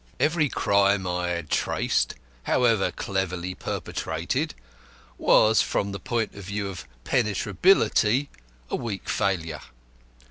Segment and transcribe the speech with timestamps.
[0.19, 2.15] Every crime I had traced,
[2.45, 4.55] however cleverly perpetrated,
[5.19, 8.31] was from the point of view of penetrability
[8.71, 9.61] a weak failure.